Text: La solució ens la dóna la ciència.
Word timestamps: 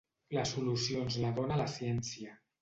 La 0.37 0.45
solució 0.51 1.03
ens 1.09 1.19
la 1.25 1.31
dóna 1.41 1.61
la 1.61 1.69
ciència. 1.75 2.35